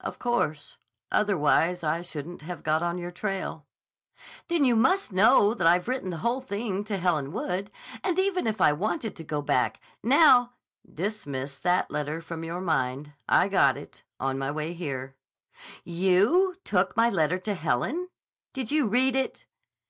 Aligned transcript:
"Of 0.00 0.18
course. 0.18 0.76
Otherwise 1.10 1.82
I 1.82 2.02
shouldn't 2.02 2.42
have 2.42 2.62
got 2.62 2.82
on 2.82 2.98
your 2.98 3.10
trail." 3.10 3.64
"Then 4.48 4.64
you 4.66 4.76
must 4.76 5.14
know 5.14 5.54
that 5.54 5.66
I've 5.66 5.88
written 5.88 6.10
the 6.10 6.18
whole 6.18 6.42
thing 6.42 6.84
to 6.84 6.98
Helen 6.98 7.32
Wood, 7.32 7.70
and 8.04 8.18
even 8.18 8.46
if 8.46 8.60
I 8.60 8.74
wanted 8.74 9.16
to 9.16 9.24
go 9.24 9.40
back, 9.40 9.80
now—" 10.02 10.52
"Dismiss 10.92 11.58
that 11.60 11.90
letter 11.90 12.20
from 12.20 12.44
your 12.44 12.60
mind. 12.60 13.14
I 13.26 13.48
got 13.48 13.78
it, 13.78 14.02
on 14.20 14.38
my 14.38 14.50
way 14.50 14.74
here." 14.74 15.16
"You 15.84 16.54
took 16.64 16.94
my 16.94 17.08
letter 17.08 17.38
to 17.38 17.54
Helen? 17.54 18.10
Did 18.52 18.70
you 18.70 18.86
read 18.86 19.16
it?" 19.16 19.46